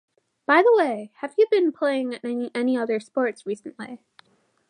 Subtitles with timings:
[0.47, 2.15] By the way, have you been playing
[2.55, 4.01] any other sports recently?